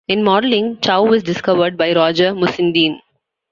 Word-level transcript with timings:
In 0.07 0.23
modeling, 0.23 0.79
Chow 0.81 1.03
was 1.05 1.21
discovered 1.21 1.77
by 1.77 1.93
Roger 1.93 2.33
Museenden. 2.33 3.01